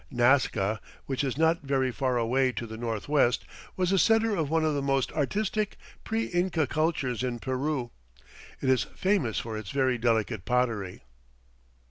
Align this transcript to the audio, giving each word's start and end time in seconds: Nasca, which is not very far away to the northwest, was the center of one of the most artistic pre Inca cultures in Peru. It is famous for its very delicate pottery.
Nasca, 0.11 0.79
which 1.05 1.23
is 1.23 1.37
not 1.37 1.61
very 1.61 1.91
far 1.91 2.17
away 2.17 2.51
to 2.53 2.65
the 2.65 2.75
northwest, 2.75 3.45
was 3.77 3.91
the 3.91 3.99
center 3.99 4.35
of 4.35 4.49
one 4.49 4.65
of 4.65 4.73
the 4.73 4.81
most 4.81 5.11
artistic 5.11 5.77
pre 6.03 6.23
Inca 6.25 6.65
cultures 6.65 7.21
in 7.21 7.37
Peru. 7.37 7.91
It 8.61 8.69
is 8.69 8.81
famous 8.95 9.37
for 9.37 9.55
its 9.55 9.69
very 9.69 9.99
delicate 9.99 10.43
pottery. 10.43 11.03